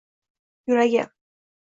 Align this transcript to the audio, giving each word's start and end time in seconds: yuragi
yuragi 0.67 1.03